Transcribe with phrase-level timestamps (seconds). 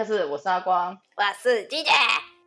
[0.00, 1.90] 欢迎来到地下室，我是阿光，我是鸡姐。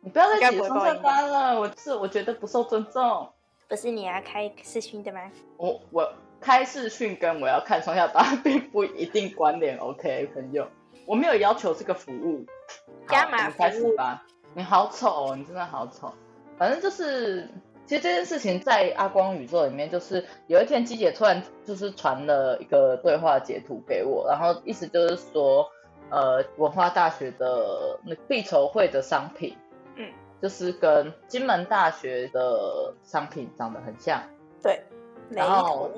[0.02, 3.28] 你不要再起双色单了，我是我觉得不受尊重。
[3.68, 5.20] 不是你要开视讯的吗？
[5.56, 10.66] 我我开视讯跟我要看双下单并不一定关联，OK，朋友，
[11.06, 12.44] 我没有要求这个服务。
[13.08, 13.58] 加码服务。
[13.58, 14.24] 开始吧。
[14.54, 16.12] 你好丑哦，你真的好丑。
[16.58, 17.48] 反正就是，
[17.86, 25.68] 其实这件事情在阿光宇宙里面，就是有一天鸡姐突然就是传了一个对话截图给我，然后意思就是说，
[26.10, 29.56] 呃，文化大学的那毕筹会的商品。
[29.96, 34.22] 嗯，就是跟金门大学的商品长得很像，
[34.62, 34.82] 对。
[35.30, 35.90] 然后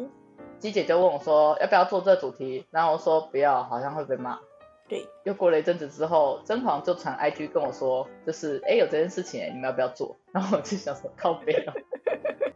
[0.59, 2.67] 鸡姐就问我说，要不要做这个主题？
[2.71, 4.39] 然后我说不要，好像会被骂。
[4.89, 5.07] 对。
[5.25, 10.17] 又过了一阵子之后，甄嬛就传 IG 跟我说，就是哎有这件事情，你们要不要做？
[10.33, 11.75] 然后我就想说靠北了，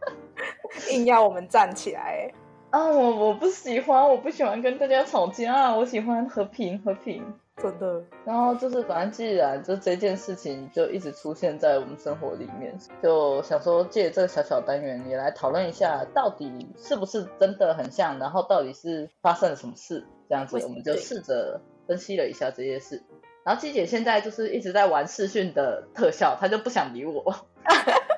[0.91, 2.31] 硬要我们站起来。
[2.71, 7.21] 啊，我我不喜欢，我不喜欢跟大家吵架，我喜欢和平和平。
[7.57, 23.03] 真的，然后就是反正既然就这件事情就一直出现在我们生活里面，就想说借这个小小单元也来讨论一下，到底是不是真的很像，然后到底是发生了什么事，这样子我们就试着分析了一下这些事。
[23.43, 27.21] 然后季姐现在就是一直在玩视讯的特效，她就不想理我。
[27.25, 27.35] 我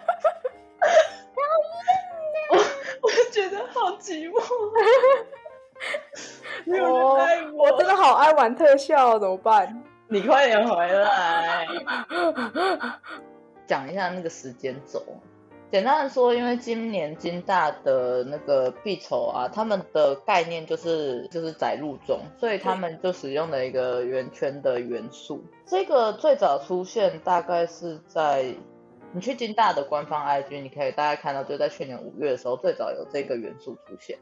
[4.03, 4.39] 寂寞。
[6.67, 7.17] 我
[7.55, 9.81] 我真的好爱玩特效，怎么办？
[10.09, 11.65] 你快点回来，
[13.65, 15.01] 讲一下那个时间轴。
[15.71, 25.43] 简单的说，因为今年金大的那个毕筹啊，他们的概念就是就是载入中，所以他们就使用了一个圆圈的元素。
[25.65, 28.53] 这个最早出现大概是在
[29.13, 34.17] 你去金大的官方 IG，你可以大概看到，就在去年五月的时候，最早有这个元素出现。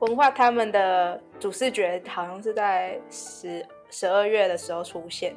[0.00, 5.34] 文化他们的主视觉好像是在十十二月的时候出现，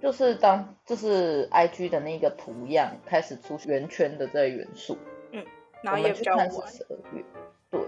[0.00, 4.96] 就是当就是 IG 的那个图样开始出圆圈的这个元素，
[5.32, 5.44] 嗯，
[5.82, 6.48] 然后也比较晚。
[6.50, 7.24] 十二月，
[7.70, 7.80] 对。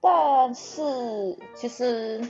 [0.00, 0.82] 但是
[1.54, 2.20] 其实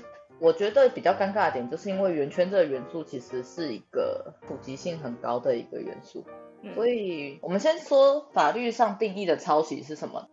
[0.41, 6.25] 我觉得比较尴尬的点，就是因为圆圈这个元素其实是一个普及性很高的一个元素，
[6.63, 10.29] 嗯，所以我们先说法律上定义的抄袭是什么。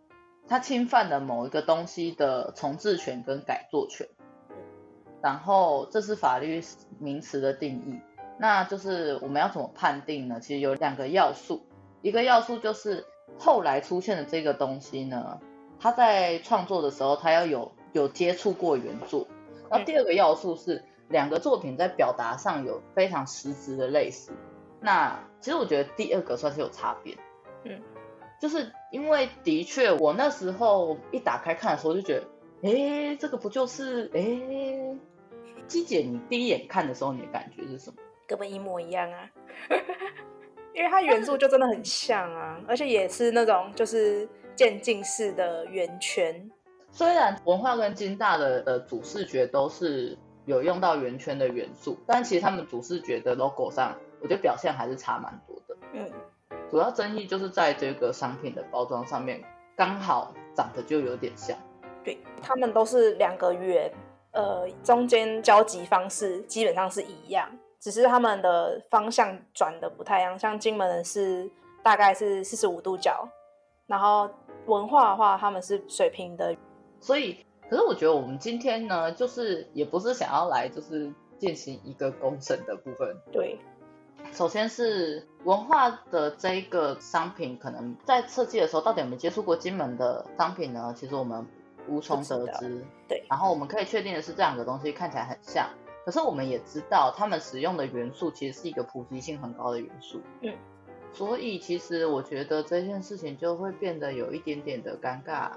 [0.48, 4.08] 它侵犯了某一个东西的重制权跟改作权，
[5.22, 6.60] 然后这是法律
[6.98, 8.00] 名词的定义。
[8.38, 10.40] 那就是我们要怎么判定呢？
[10.40, 11.64] 其实有两个要素，
[12.02, 13.06] 一个要素就是
[13.38, 15.40] 后来出现的这个东西呢，
[15.78, 19.28] 它在创作的时候，它要有有接触过原作。
[19.72, 24.32] 然后第二个要素是两个作品在表达上有非常实质的类似。
[24.80, 27.16] 那其实我觉得第二个算是有差别。
[27.64, 27.80] 嗯。
[28.40, 32.26] 就是因为的确，我那时候一打开看的时候就觉得，
[32.68, 34.20] 哎，这个不就是哎，
[35.68, 37.96] 鸡姐，你第一眼看的时候你的感觉是什么？
[38.26, 39.30] 根本一模一样啊，
[40.74, 46.50] 因为它元素就真的很像啊，而且也是那种就是渐进式的圆圈。
[46.94, 55.76] 虽然文化跟金大的的主视觉都是有用到圆圈的元素，但其实他们主视觉的 logo 上，我觉得表现还是差蛮多的。
[55.94, 56.10] 嗯。
[56.70, 59.42] 主要争议就是在这个商品的包装上面，
[59.74, 61.56] 刚好长得就有点像。
[62.04, 63.90] 对，他们都是两个圆，
[64.32, 67.48] 呃，中间交集方式基本上是一样，
[67.80, 70.38] 只是他们的方向转的不太一样。
[70.38, 71.50] 像金门的是
[71.82, 73.26] 大概是四十五度角，
[73.86, 74.28] 然后
[74.66, 76.54] 文化的话他们是水平的。
[77.02, 83.14] 所以，可是我觉得我们今天呢，就是也不是想要来就是进行一个公审的部分。
[83.32, 83.58] 对。
[84.32, 90.94] 首先是文化的这一个商品，可能在设计的时候，到底有没有接触过金门的商品呢？
[90.96, 91.44] 其实我们
[91.88, 92.84] 无从得知。
[93.08, 93.24] 对。
[93.28, 95.68] 然后我们可以确定的是，这两个东西看起来很像，
[96.06, 100.20] 可是我们也知道，他们使用的元素其实是一个普及性很高的元素。
[100.42, 100.54] 嗯。
[101.12, 105.50] 所以其实我觉得这件事情就会变得有一点点的尴尬。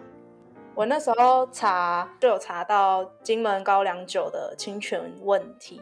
[0.75, 5.81] 我那时候查就有查到金门高粱酒的侵权问题。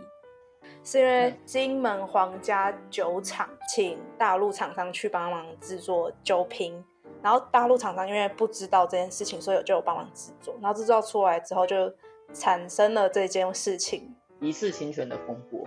[0.83, 6.83] 是因为金门皇家酒厂请大陆厂商去帮忙制作酒瓶，
[7.21, 11.91] 然后大陆厂商因为不知道这件事情，所以就有帮忙制作，然后制造出来之后就
[12.33, 15.65] 产生了这件事情，疑似侵权的风波，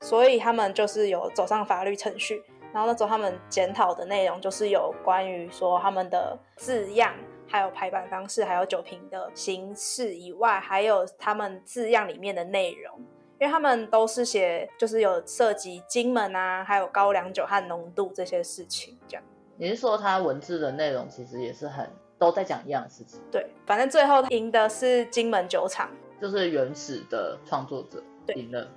[0.00, 2.42] 所以他们就是有走上法律程序，
[2.72, 7.14] 然后那时候他们检讨的内容就是有关于说他们的字样，
[7.48, 13.00] 还有排版方式，还有酒瓶的形式以外，还有他们字样里面的内容。
[13.40, 19.24] 因为他们都是写，就是有涉及金门啊，还有高粱酒和浓度这些事情，这样。
[19.56, 23.18] 你是说他文字的内容其实也是很都在讲一样的事情？
[23.32, 25.90] 对，反正最后赢的是金门酒厂，
[26.20, 28.02] 就是原始的创作者
[28.36, 28.68] 赢了。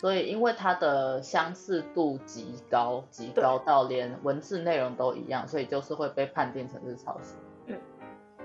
[0.00, 7.34] 对，所以因为它的相似度极高，极高到连文字内容都一样，所以就是会被判定成是抄袭。
[7.66, 7.78] 嗯，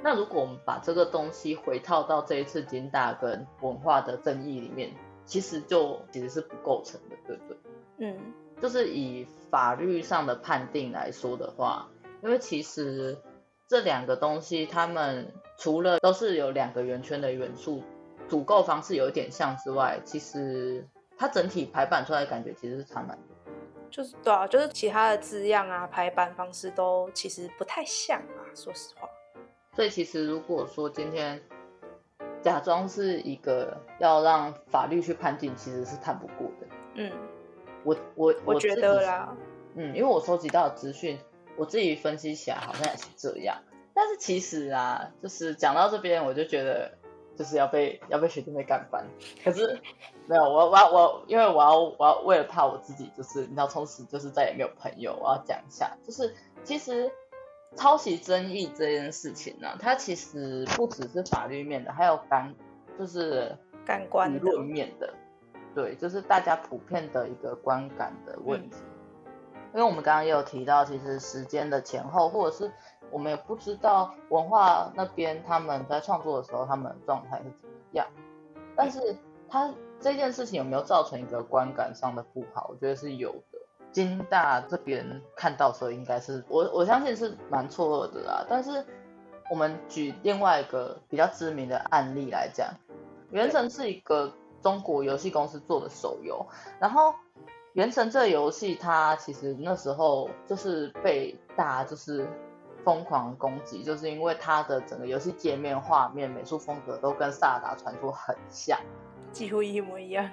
[0.03, 4.91] 那如果我们把这个东西回套到这一次金大跟文化的争议里面，
[5.25, 7.57] 其实就其实是不构成的，对不对？
[7.97, 8.17] 嗯，
[8.61, 11.87] 就是以法律上的判定来说的话，
[12.21, 13.17] 因为其实
[13.67, 17.81] 这两个东西，它们除了都是有两个圆圈的元素，
[18.27, 20.85] 组构方式有一点像之外，其实
[21.17, 23.53] 它整体排版出来的感觉其实是差蛮多。
[23.89, 29.09] 就是对啊，就是其他的字样啊，排版方式都其实不太像啊，说实话。
[29.73, 31.41] 所以其实如果说今天
[32.41, 36.67] 假装是一个要让法律去判定，其实是判不过的。
[36.95, 37.11] 嗯。
[37.83, 39.37] 我我我觉得啦，
[39.75, 41.19] 嗯，因为我收集到的资讯，
[41.55, 43.55] 我自己分析起来好像也是这样。
[43.93, 46.97] 但是其实啊，就是讲到这边，我就觉得
[47.35, 49.05] 就是要被要被学弟妹干翻。
[49.43, 49.79] 可是
[50.27, 55.15] 没有，我我要我，因为我要我要为了怕我自己，就是你知道，从此就是再也没有朋友。
[55.21, 56.33] 我要讲一下，就是
[56.63, 57.11] 其实
[57.75, 62.55] 抄袭争议这件事情呢、啊，它其实不只是法律面的，还有感
[62.97, 65.13] 就是感官舆论面的。
[65.75, 68.77] 对，就是大家普遍的一个观感的问题，
[69.25, 72.71] 嗯、因为我们刚刚也有提到，其实时间的前后，或者是
[73.11, 78.07] 我们也不知道文化那边他们在创作的时候，他们的状态是怎么样。
[78.75, 79.15] 但是
[79.49, 82.67] 他这件事情有没有造成一个观感上的不好？
[82.69, 83.59] 我觉得是有的。
[83.91, 88.45] 金大这边看到时候，应该是我我相信是蛮错愕的啦。
[88.49, 88.85] 但是
[89.49, 92.67] 我们举另外一个比较知名的案例来讲，
[93.31, 94.33] 原神是一个。
[94.61, 96.43] 中国游戏公司做的手游，
[96.79, 97.11] 然后
[97.73, 102.27] 《原神》这游戏，它其实那时候就是被大家就是
[102.85, 108.79] 疯狂攻击，就是因为它的整个游戏界面、画面、美术风格都跟《萨尔达传说》很像，
[109.33, 110.29] 几乎一模一样。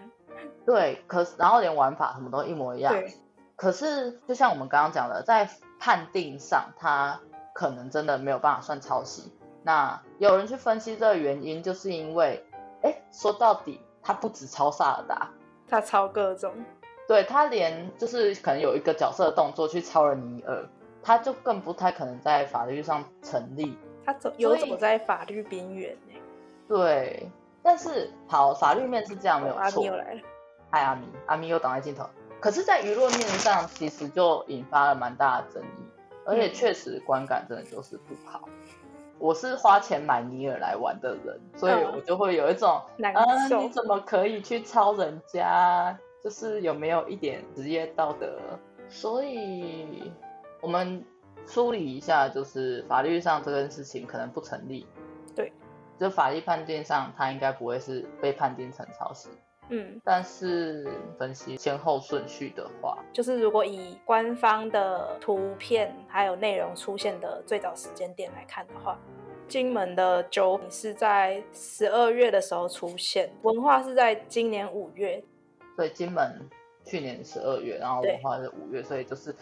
[0.64, 2.92] 对，可是然后连玩法什么都一模一样。
[2.92, 3.12] 对。
[3.56, 5.48] 可是就像我们刚刚讲的，在
[5.80, 7.18] 判定上，它
[7.52, 9.32] 可能真的没有办法算抄袭。
[9.64, 12.44] 那有人去分析这个原因，就是因为，
[12.82, 13.80] 哎，说到底。
[14.04, 15.30] 他不止抄萨尔达，
[15.68, 16.52] 他抄各种，
[17.06, 20.68] 对，他连就是可能有一个角色的动作去抄了尼尔，
[21.02, 23.76] 他就更不太可能在法律上成立。
[24.04, 26.14] 他走有走在法律边缘呢。
[26.68, 27.30] 对，
[27.62, 29.60] 但是好，法律面是这样没有错。
[29.62, 30.20] 阿咪又来了，
[30.70, 32.08] 嗨阿咪，阿咪又挡在镜头。
[32.40, 35.84] 可是，在舆论面上，其实就引发了蛮大的争议，
[36.24, 38.48] 而且确实观感真的就是不好。
[39.18, 45.96] 我是花钱买尼尔来玩的人，所以我就会有一种，嗯、啊，你怎么可以去抄人家？
[46.24, 48.36] 就是有没有一点职业道德？
[48.88, 50.12] 所以
[50.62, 51.04] 我们
[51.44, 54.86] 梳理一下，就是法律上这件事情可能不成立。
[55.34, 55.52] 对，
[55.98, 59.28] 就法律判定上，他应该不会是被判定成抄袭。
[59.70, 60.86] 嗯，但是
[61.18, 68.96] 分析先后顺序的话，就是如果以官方的图片还有内容出现的最早时间点来看的话，
[69.48, 75.22] 金门的酒是在十二月的时候出现，文化是在今年五月，
[75.74, 76.48] 所以金门
[76.84, 79.34] 去年十二月，然后文化是五月，所以就是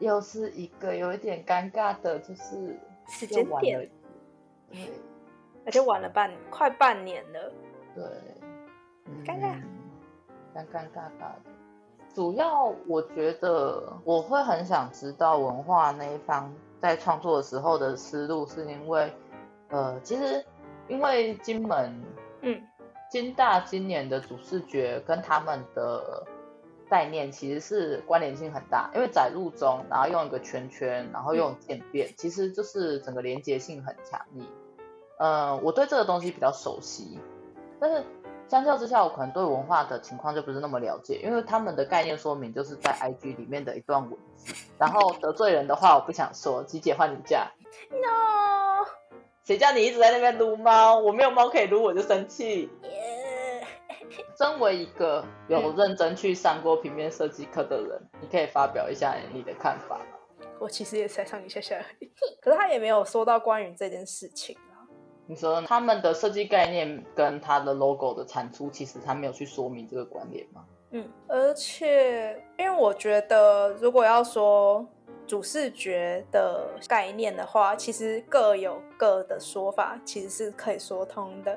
[0.00, 2.76] 又是一个有一点尴尬的，就是
[3.06, 3.88] 时间点，
[4.72, 4.90] 对，
[5.64, 7.52] 而且晚了半快半年了，
[7.94, 8.04] 对。
[9.26, 9.60] 尴尬，
[10.54, 11.50] 尴尴尬尬的。
[12.14, 19.12] 主要我觉得我会很想知道文化那一方在创作的时候的思路，是因为，
[19.70, 20.44] 呃，其实
[20.86, 21.92] 因为金门，
[22.42, 22.62] 嗯，
[23.10, 26.24] 金大今年的主视觉跟他们的
[26.90, 34.44] 概念其实是关联性很大，因为载入中，然后用一个圈圈，然后用渐变，嗯，其实就是整个连接性很强烈。
[35.18, 37.18] 呃，我对这个东西比较熟悉，
[37.80, 38.04] 但是。
[38.48, 47.52] 相较之下，我可能对文化的情况就不是那么了解，因为他们的概念说明就是在 IG 里面的一段文字，然后得罪人的话我不想说，吉姐换你嫁。
[47.90, 48.84] No，
[49.44, 50.98] 谁叫你一直在那边撸猫？
[50.98, 52.68] 我没有猫可以撸，我就生气。
[52.82, 53.19] Yeah.
[54.38, 60.46] 身为一个有认真去上过平面设计课的人，你可以发表一下你的看法吗？
[60.58, 64.56] 我其实也才上一下下而已，可是他也没有说到关于这件事情。
[65.26, 70.64] 你说他们的设计概念跟他的 logo 的产出，其实他没有去说明这个关联吗？
[70.90, 74.84] 嗯，而且因为我觉得，如果要说
[75.26, 81.56] 主视觉的概念的话，其实各有各的说法，其实是可以说通的。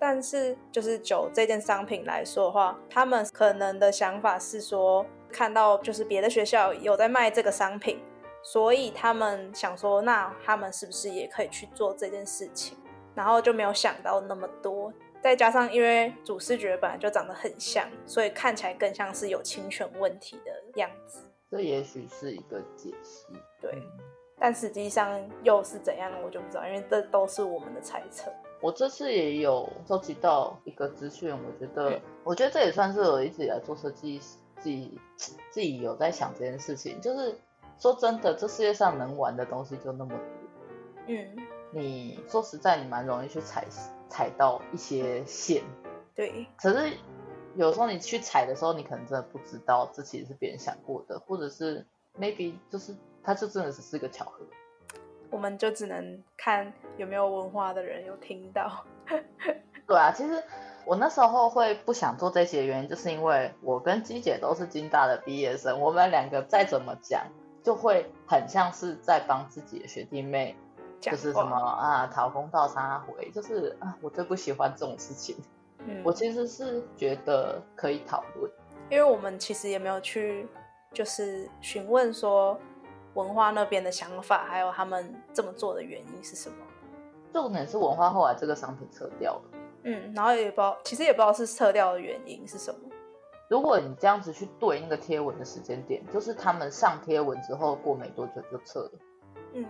[0.00, 8.02] 但是就是酒这件商品来说的话，他们可能的想法是说，看到就是别的学校有在卖这个商品，
[8.42, 12.78] 所以他们想说，那他们是不是也可以去做这件事情？
[13.14, 14.90] 然后就没有想到那么多，
[15.20, 21.30] 再加上因为主视觉本来就长得很像，所以看起来更像是有侵权问题的样子。
[21.50, 23.26] 这也许是一个解析，
[23.60, 23.82] 对。
[24.38, 28.32] 但实际上又是怎样，我就不知道，因为这都是我们的猜测。
[28.60, 34.18] 我这次也有收集到一个资讯，我觉得，嗯、我觉得这也算是我一直以来做设计，
[34.58, 35.00] 自己
[35.50, 37.00] 自己有在想这件事情。
[37.00, 37.34] 就是
[37.78, 40.18] 说真的，这世界上能玩的东西就那么多。
[41.06, 41.36] 嗯，
[41.72, 43.66] 你说实在，你蛮容易去踩
[44.10, 45.62] 踩到一些线。
[46.14, 46.46] 对。
[46.58, 46.92] 可是
[47.56, 51.86] 有时候你去踩的时候，你可能真的不知道这其实是别人想过的，或者是
[52.18, 54.44] maybe 就是它就真的只是个巧合。
[55.30, 58.84] 我们就只能看有没有文化的人有听到。
[59.86, 60.42] 对啊，其实
[60.84, 67.24] 我那时候会不想做这些的原因，就是因为我跟姬姐都是金大的毕业生，我们两个再怎么讲，
[67.62, 70.56] 就会很像是在帮自己的学弟妹，
[71.00, 75.36] 就是什么啊讨公道、插回，就是啊我最不喜欢这种事情。
[75.78, 78.50] 嗯，我其实是觉得可以讨论，
[78.90, 80.46] 因为我们其实也没有去
[80.92, 82.58] 就是询问说。
[83.14, 86.56] 文化那边的想法，还有他们这么做的原因是什么？
[87.32, 89.42] 重点是文化后来这个商品撤掉了。
[89.84, 92.80] 嗯，然后也不知道，其实也不知道是撤掉的原因是什么。
[93.48, 98.92] 如果你这样子去对那个贴文的时间点，就是他们上贴文之后过没多久就撤了。
[99.54, 99.66] 嗯，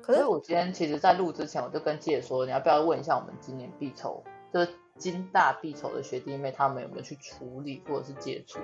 [0.00, 4.22] 可是所以我今天其实，在录之前，我就跟姐说，你要不要问一下我们今年必筹，
[4.52, 8.58] 就是金大必筹的学弟妹，他们有没有去处理或者是接触？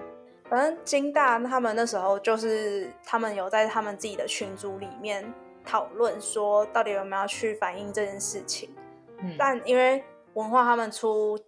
[0.48, 5.32] 反正金大他们那时候就是他们有在他们自己的群组里面
[5.64, 8.70] 讨论说，到底有没有要去反映这件事情。
[9.18, 11.38] 嗯，但因为文化他们出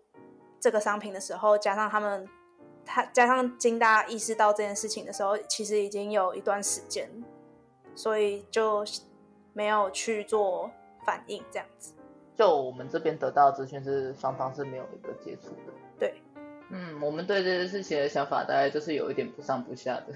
[0.58, 2.28] 这个商品的时候，加上他们
[2.84, 7.08] 他加上金大意识到这件事情的时候，其实已经有一段时间，
[7.94, 8.84] 所以就
[9.52, 10.70] 没有去做
[11.04, 11.92] 反应这样子。
[12.34, 15.72] 就我们这边得到的资讯是双方是没有一个接触的。
[16.70, 16.78] 对。
[16.78, 20.06] 嗯，我们对这件事情的想法大概就是有一点不上不下的。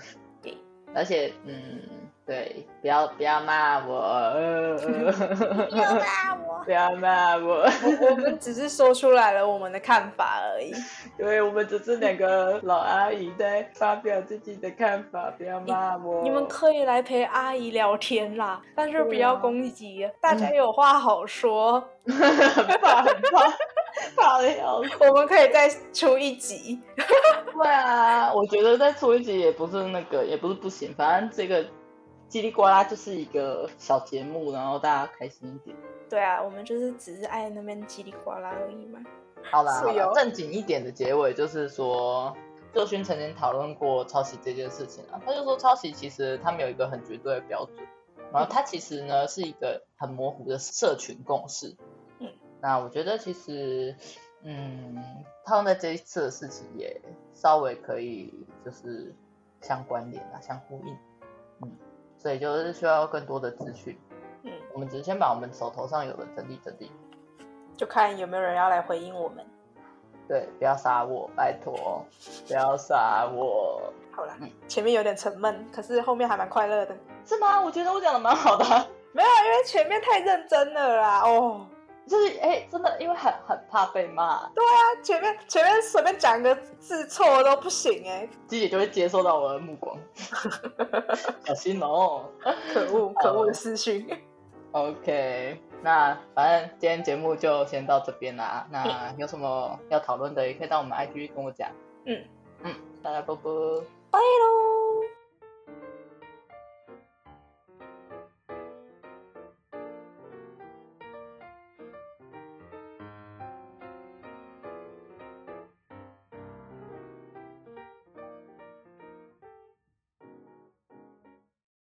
[0.43, 0.57] 对，
[0.95, 1.81] 而且，嗯，
[2.27, 10.73] 对，不要不要骂我，呃、不要骂我，不要骂我，我，我们只是说出来了我们的看法而已。
[11.17, 16.23] 对，我们只是两个老阿姨在发表自己的看法，不要骂我。
[16.23, 21.83] 你们可以来陪阿姨聊天啦，但是不要攻击，啊、大家有话好说。
[22.05, 23.49] 很怕很怕。
[24.17, 24.49] 怕的！
[25.09, 26.81] 我们可以再出一集。
[27.55, 30.95] 对啊，我觉得再出一集也不是那个，也不是不行。
[30.95, 31.65] 反正这个
[32.29, 35.77] 叽里呱啦就是一个小节目，然后大家开心一点。
[36.09, 39.01] 对啊，我们就是只是爱那边叽里呱啦而已嘛。
[39.51, 42.37] 好啦，好啦，正经一点的结尾就是说，
[42.73, 45.21] 作勋曾经讨论过抄袭这件事情啊。
[45.25, 47.87] 他就说，抄袭其实他没有一个很绝对的标准，
[48.33, 51.77] 然后他其实呢是一个很模糊的社群共识。
[52.63, 53.93] 那我觉得其实，
[54.45, 55.03] 嗯，
[55.45, 56.99] 套用在这一次的事情也
[57.35, 58.33] 稍微可以
[58.65, 59.13] 就是
[59.61, 60.97] 相关联啊，相呼应，
[61.63, 61.73] 嗯，
[62.17, 63.99] 所以就是需要更多的资讯，
[64.45, 66.93] 嗯，我们只是先把我们手头上有的整理整理，
[67.77, 69.45] 就看有没有人要来回应我们。
[70.29, 72.07] 对，不要杀我，拜托，
[72.47, 73.93] 不要杀我。
[74.13, 76.97] 好了，嗯，前面有点沉闷，可是后面还蛮快乐的。
[77.27, 77.61] 是吗？
[77.61, 78.65] 我觉得我讲的蛮好的。
[79.13, 81.67] 没有，因为前面太认真了啦，哦。
[82.07, 84.49] 就是哎、欸，真的，因为很很怕被骂。
[84.55, 89.97] 对啊，前面前面随便讲个字错都不行哎，自己就会接受到我的目光，
[91.45, 92.25] 小心哦！
[92.73, 94.07] 可恶可恶的私讯。
[94.73, 98.67] OK，那反正今天节目就先到这边啦。
[98.71, 101.69] 那有什么要讨论的，也可以到我们 IG 跟我讲。
[102.07, 102.25] 嗯
[102.63, 103.43] 嗯，大家拜拜，
[104.11, 104.72] 拜喽。